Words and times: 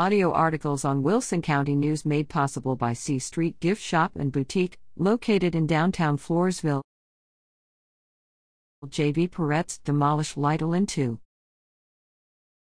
Audio 0.00 0.32
articles 0.32 0.82
on 0.82 1.02
Wilson 1.02 1.42
County 1.42 1.76
News 1.76 2.06
made 2.06 2.30
possible 2.30 2.74
by 2.74 2.94
C 2.94 3.18
Street 3.18 3.60
Gift 3.60 3.82
Shop 3.82 4.12
and 4.16 4.32
Boutique, 4.32 4.78
located 4.96 5.54
in 5.54 5.66
downtown 5.66 6.16
Floresville. 6.16 6.80
JV 8.86 9.28
Peretz 9.28 9.78
demolish 9.84 10.38
Lytle 10.38 10.72
in 10.72 10.86
two. 10.86 11.18